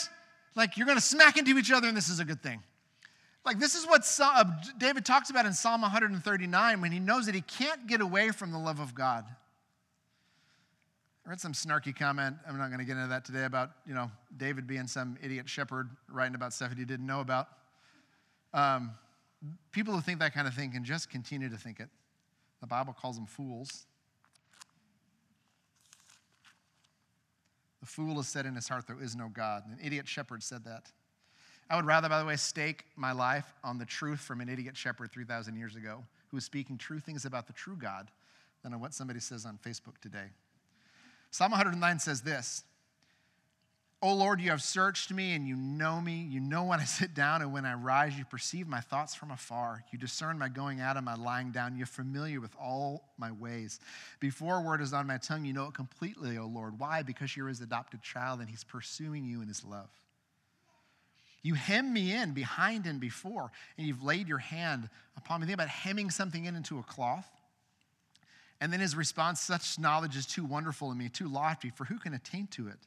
[0.56, 2.62] Like you're going to smack into each other, and this is a good thing.
[3.46, 4.44] Like this is what uh,
[4.78, 8.52] David talks about in Psalm 139 when he knows that he can't get away from
[8.52, 9.26] the love of God.
[11.26, 12.36] I read some snarky comment.
[12.48, 15.48] I'm not going to get into that today about you know David being some idiot
[15.48, 17.48] shepherd writing about stuff that he didn't know about.
[18.54, 18.92] Um,
[19.72, 21.90] people who think that kind of thing can just continue to think it.
[22.60, 23.86] The Bible calls them fools.
[27.80, 29.64] The fool has said in his heart, There is no God.
[29.66, 30.92] An idiot shepherd said that.
[31.70, 34.76] I would rather, by the way, stake my life on the truth from an idiot
[34.76, 38.12] shepherd 3,000 years ago who was speaking true things about the true God
[38.62, 40.28] than on what somebody says on Facebook today.
[41.32, 42.64] Psalm 109 says this
[44.04, 46.28] O Lord, you have searched me and you know me.
[46.30, 48.18] You know when I sit down and when I rise.
[48.18, 49.84] You perceive my thoughts from afar.
[49.92, 51.76] You discern my going out and my lying down.
[51.76, 53.80] You're familiar with all my ways.
[54.20, 56.80] Before a word is on my tongue, you know it completely, O Lord.
[56.80, 57.04] Why?
[57.04, 59.90] Because you're his adopted child and he's pursuing you in his love.
[61.44, 65.48] You hem me in behind and before, and you've laid your hand upon me.
[65.48, 67.28] Think about hemming something in into a cloth.
[68.62, 71.98] And then his response, such knowledge is too wonderful to me, too lofty, for who
[71.98, 72.78] can attain to it?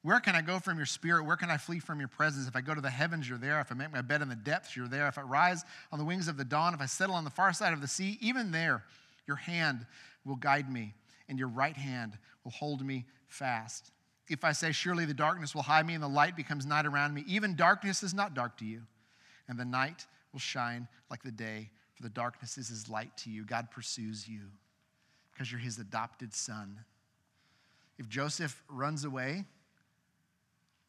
[0.00, 1.26] Where can I go from your spirit?
[1.26, 2.48] Where can I flee from your presence?
[2.48, 3.60] If I go to the heavens, you're there.
[3.60, 5.06] If I make my bed in the depths, you're there.
[5.06, 7.52] If I rise on the wings of the dawn, if I settle on the far
[7.52, 8.84] side of the sea, even there,
[9.26, 9.84] your hand
[10.24, 10.94] will guide me,
[11.28, 13.90] and your right hand will hold me fast.
[14.28, 17.12] If I say, Surely the darkness will hide me, and the light becomes night around
[17.12, 18.82] me, even darkness is not dark to you,
[19.46, 23.30] and the night will shine like the day, for the darkness is as light to
[23.30, 23.44] you.
[23.44, 24.42] God pursues you
[25.38, 26.80] because you're his adopted son.
[27.96, 29.44] If Joseph runs away,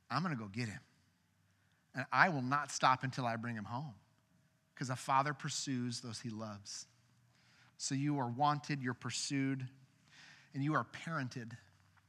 [0.09, 0.79] I'm going to go get him.
[1.93, 3.93] And I will not stop until I bring him home
[4.73, 6.87] because a father pursues those he loves.
[7.77, 9.67] So you are wanted, you're pursued,
[10.55, 11.51] and you are parented.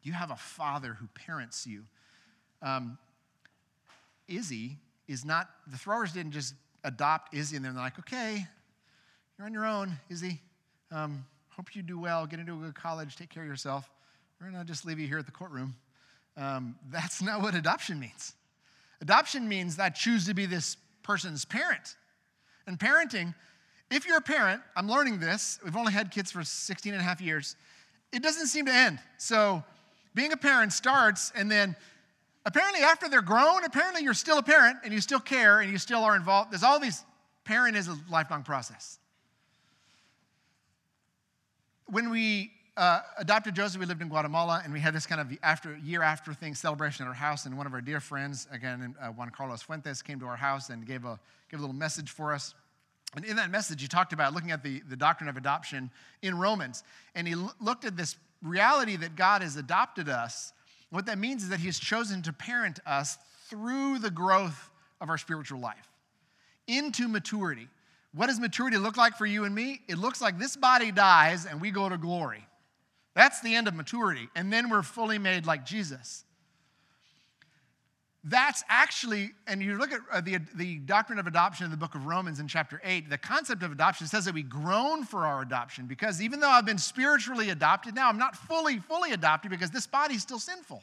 [0.03, 1.85] You have a father who parents you.
[2.63, 2.97] Um,
[4.29, 8.47] Izzy is not, the throwers didn't just adopt Izzy and then they're like, okay,
[9.37, 10.41] you're on your own, Izzy.
[10.91, 11.27] Um,
[11.61, 13.91] hope you do well, get into a good college, take care of yourself.
[14.41, 15.75] We're going to just leave you here at the courtroom.
[16.39, 18.33] Um, that's not what adoption means.
[19.03, 21.97] Adoption means that I choose to be this person's parent.
[22.67, 23.35] And parenting,
[23.91, 25.59] if you're a parent, I'm learning this.
[25.63, 27.57] We've only had kids for 16 and a half years.
[28.11, 28.99] It doesn't seem to end.
[29.19, 29.63] So
[30.15, 31.77] being a parent starts, and then
[32.47, 35.77] apparently after they're grown, apparently you're still a parent and you still care and you
[35.77, 36.53] still are involved.
[36.53, 37.05] There's all these,
[37.45, 39.00] parent is a lifelong process.
[41.91, 43.79] When we uh, adopted Joseph.
[43.79, 47.05] We lived in Guatemala, and we had this kind of after year after thing celebration
[47.05, 47.45] at our house.
[47.45, 50.71] And one of our dear friends, again, uh, Juan Carlos Fuentes, came to our house
[50.71, 51.19] and gave a
[51.51, 52.55] gave a little message for us.
[53.17, 55.91] And in that message, he talked about looking at the, the doctrine of adoption
[56.23, 56.85] in Romans.
[57.15, 60.53] And he l- looked at this reality that God has adopted us.
[60.91, 65.11] What that means is that he has chosen to parent us through the growth of
[65.11, 65.89] our spiritual life
[66.69, 67.69] into maturity.
[68.13, 69.83] What does maturity look like for you and me?
[69.89, 72.45] It looks like this body dies and we go to glory.
[73.15, 74.29] That's the end of maturity.
[74.35, 76.25] And then we're fully made like Jesus.
[78.23, 81.95] That's actually, and you look at uh, the, the doctrine of adoption in the book
[81.95, 85.41] of Romans in chapter 8, the concept of adoption says that we groan for our
[85.41, 89.71] adoption because even though I've been spiritually adopted now, I'm not fully, fully adopted because
[89.71, 90.83] this body's still sinful.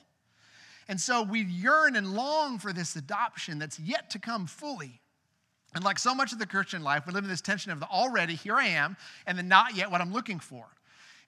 [0.87, 5.01] And so we yearn and long for this adoption that's yet to come fully.
[5.75, 7.87] And like so much of the Christian life, we live in this tension of the
[7.87, 10.65] already, here I am, and the not yet what I'm looking for.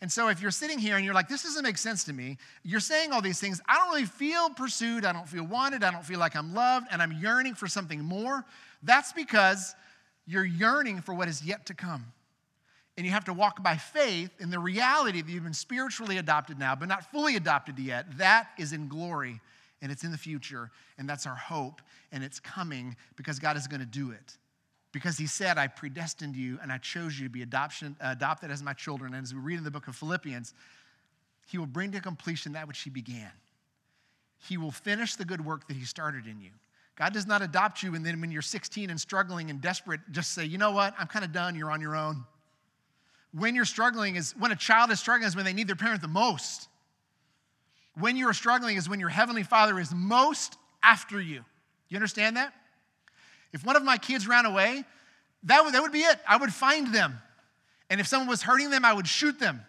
[0.02, 2.38] And so if you're sitting here and you're like, this doesn't make sense to me,
[2.63, 3.62] you're saying all these things.
[3.67, 5.04] I don't really feel pursued.
[5.04, 5.84] I don't feel wanted.
[5.84, 8.45] I don't feel like I'm loved, and I'm yearning for something more.
[8.82, 9.75] That's because
[10.25, 12.06] you're yearning for what is yet to come.
[12.95, 16.60] And you have to walk by faith in the reality that you've been spiritually adopted
[16.60, 18.17] now, but not fully adopted yet.
[18.17, 19.41] That is in glory,
[19.81, 23.67] and it's in the future, and that's our hope, and it's coming because God is
[23.67, 24.37] going to do it
[24.91, 28.63] because he said, I predestined you and I chose you to be adoption, adopted as
[28.63, 29.13] my children.
[29.13, 30.53] And as we read in the book of Philippians,
[31.47, 33.31] he will bring to completion that which he began.
[34.47, 36.51] He will finish the good work that he started in you.
[36.95, 40.33] God does not adopt you and then when you're 16 and struggling and desperate, just
[40.33, 42.25] say, you know what, I'm kind of done, you're on your own.
[43.31, 46.01] When you're struggling is when a child is struggling is when they need their parent
[46.01, 46.67] the most.
[47.95, 51.43] When you're struggling is when your heavenly father is most after you.
[51.89, 52.54] You understand that?
[53.52, 54.84] If one of my kids ran away,
[55.43, 56.19] that would, that would be it.
[56.28, 57.19] I would find them.
[57.89, 59.62] And if someone was hurting them, I would shoot them.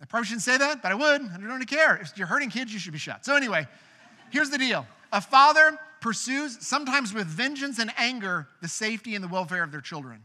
[0.00, 1.22] I probably shouldn't say that, but I would.
[1.22, 1.96] I don't really care.
[1.96, 3.24] If you're hurting kids, you should be shot.
[3.24, 3.66] So, anyway,
[4.30, 9.28] here's the deal a father pursues, sometimes with vengeance and anger, the safety and the
[9.28, 10.22] welfare of their children,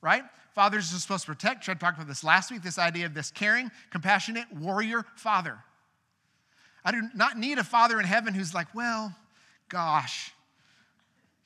[0.00, 0.24] right?
[0.54, 1.68] Fathers are supposed to protect.
[1.68, 5.58] I talked about this last week this idea of this caring, compassionate, warrior father.
[6.84, 9.14] I do not need a father in heaven who's like, well,
[9.68, 10.32] gosh,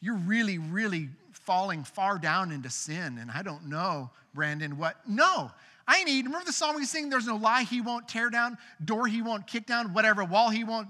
[0.01, 3.19] you're really, really falling far down into sin.
[3.21, 4.97] And I don't know, Brandon, what.
[5.09, 5.51] No,
[5.87, 9.07] I need, remember the song we sing, There's no lie he won't tear down, door
[9.07, 10.89] he won't kick down, whatever wall he won't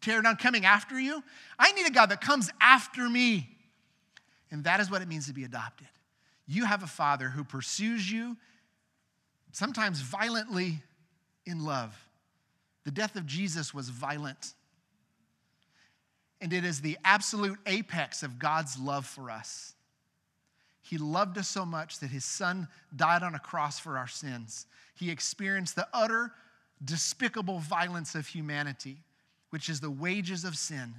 [0.00, 1.22] tear down coming after you?
[1.58, 3.48] I need a God that comes after me.
[4.50, 5.88] And that is what it means to be adopted.
[6.46, 8.36] You have a father who pursues you,
[9.52, 10.82] sometimes violently
[11.46, 11.96] in love.
[12.86, 14.54] The death of Jesus was violent.
[16.40, 19.74] And it is the absolute apex of God's love for us.
[20.82, 24.66] He loved us so much that his son died on a cross for our sins.
[24.94, 26.30] He experienced the utter,
[26.84, 28.98] despicable violence of humanity,
[29.50, 30.94] which is the wages of sin,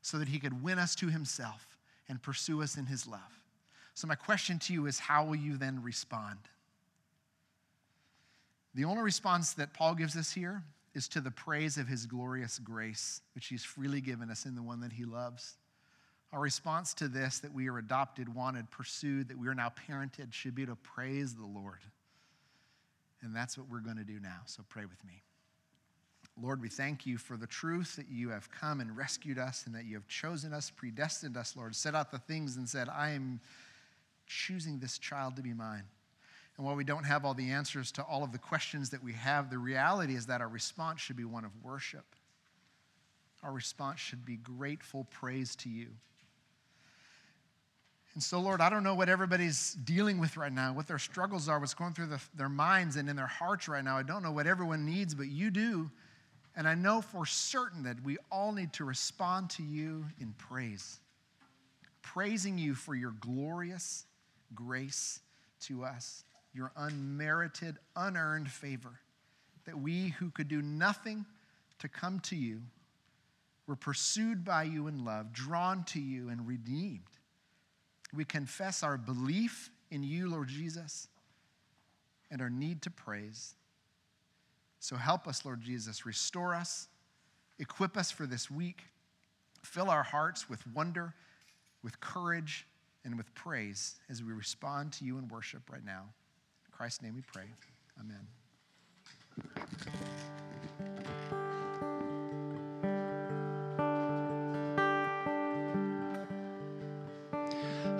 [0.00, 1.76] so that he could win us to himself
[2.08, 3.42] and pursue us in his love.
[3.92, 6.38] So, my question to you is how will you then respond?
[8.74, 10.62] The only response that Paul gives us here
[10.98, 14.62] is to the praise of his glorious grace, which he's freely given us in the
[14.62, 15.56] one that he loves.
[16.32, 20.32] Our response to this, that we are adopted, wanted, pursued, that we are now parented,
[20.32, 21.78] should be to praise the Lord.
[23.22, 24.40] And that's what we're going to do now.
[24.46, 25.22] So pray with me.
[26.40, 29.74] Lord, we thank you for the truth that you have come and rescued us and
[29.76, 33.10] that you have chosen us, predestined us, Lord, set out the things and said, I
[33.10, 33.40] am
[34.26, 35.84] choosing this child to be mine.
[36.58, 39.12] And while we don't have all the answers to all of the questions that we
[39.12, 42.04] have, the reality is that our response should be one of worship.
[43.44, 45.86] Our response should be grateful praise to you.
[48.14, 51.48] And so, Lord, I don't know what everybody's dealing with right now, what their struggles
[51.48, 53.96] are, what's going through the, their minds and in their hearts right now.
[53.96, 55.88] I don't know what everyone needs, but you do.
[56.56, 60.98] And I know for certain that we all need to respond to you in praise,
[62.02, 64.06] praising you for your glorious
[64.56, 65.20] grace
[65.60, 66.24] to us
[66.58, 68.98] your unmerited, unearned favor,
[69.64, 71.24] that we who could do nothing
[71.78, 72.60] to come to you
[73.68, 77.00] were pursued by you in love, drawn to you, and redeemed.
[78.12, 81.06] We confess our belief in you, Lord Jesus,
[82.30, 83.54] and our need to praise.
[84.80, 86.04] So help us, Lord Jesus.
[86.04, 86.88] Restore us,
[87.60, 88.82] equip us for this week,
[89.62, 91.14] fill our hearts with wonder,
[91.84, 92.66] with courage,
[93.04, 96.06] and with praise as we respond to you in worship right now.
[96.78, 97.42] Christ's name we pray.
[97.98, 98.28] Amen.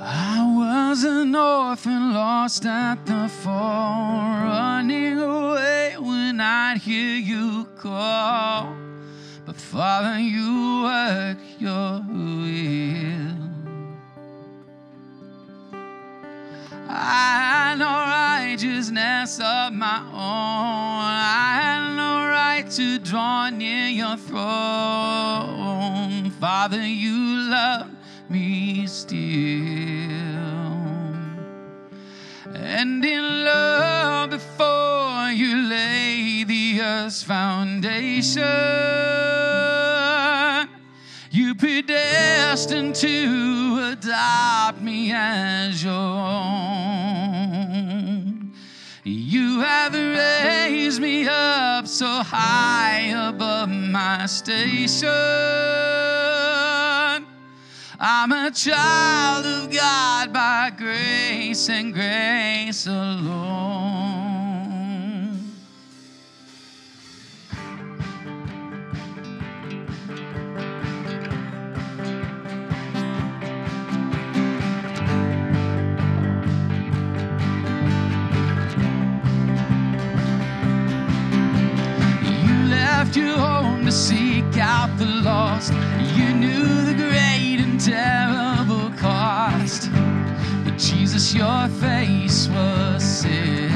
[0.00, 7.64] I was an orphan lost at the fall, running away when I not hear you
[7.78, 8.76] call,
[9.44, 13.38] but Father, you work your will.
[16.88, 18.27] I had no
[18.68, 20.12] righteousness of my own.
[20.12, 24.40] I had no right to draw near your throne.
[26.32, 27.90] Father, you love
[28.28, 29.18] me still.
[32.54, 38.44] And in love, before you lay the earth's foundation,
[41.30, 47.37] you predestined to adopt me as your own.
[49.58, 55.08] You have raised me up so high above my station.
[57.98, 64.27] I'm a child of God by grace and grace alone.
[83.88, 85.72] To seek out the lost.
[86.14, 89.88] You knew the great and terrible cost.
[90.62, 93.70] But Jesus, your face was set.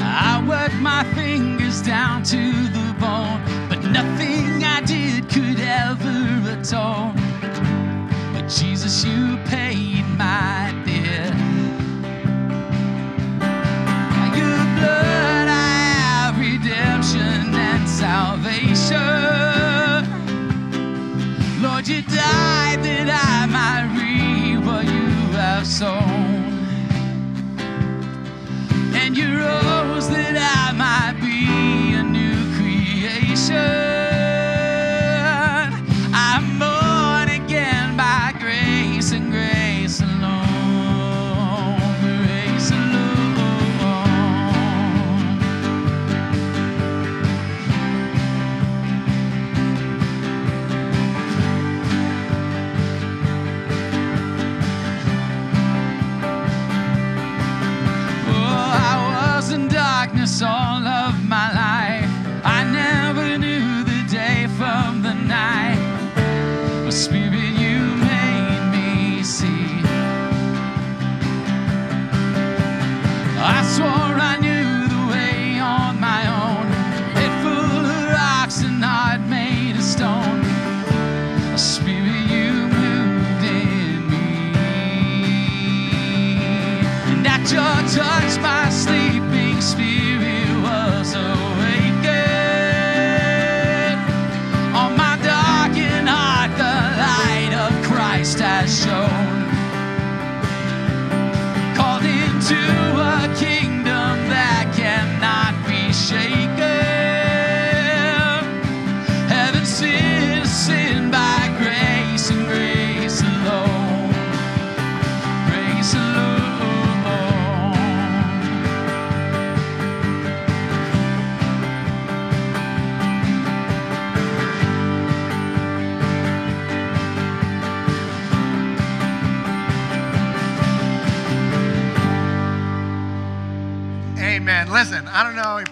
[0.00, 7.14] I worked my fingers down to the bone, but nothing I did could ever atone.
[8.32, 10.74] But Jesus, you paid my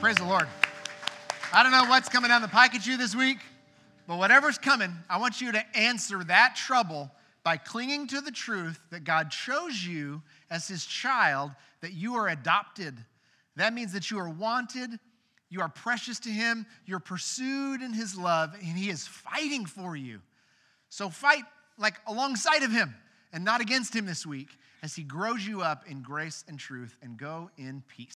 [0.05, 0.47] Praise the Lord.
[1.51, 3.39] I don't know what's coming down the pike at you this week,
[4.07, 7.11] but whatever's coming, I want you to answer that trouble
[7.43, 12.29] by clinging to the truth that God chose you as his child, that you are
[12.29, 12.95] adopted.
[13.57, 14.91] That means that you are wanted,
[15.49, 19.97] you are precious to him, you're pursued in his love, and he is fighting for
[19.97, 20.21] you.
[20.91, 21.45] So fight
[21.79, 22.95] like alongside of him
[23.33, 24.51] and not against him this week
[24.83, 28.13] as he grows you up in grace and truth and go in peace.